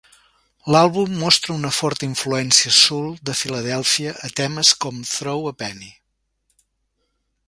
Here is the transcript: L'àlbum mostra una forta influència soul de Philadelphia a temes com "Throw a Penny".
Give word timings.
L'àlbum 0.75 1.11
mostra 1.23 1.57
una 1.57 1.69
forta 1.79 2.07
influència 2.07 2.73
soul 2.77 3.13
de 3.31 3.35
Philadelphia 3.41 4.15
a 4.29 4.33
temes 4.43 4.73
com 4.87 5.01
"Throw 5.13 5.49
a 5.53 5.57
Penny". 5.61 5.89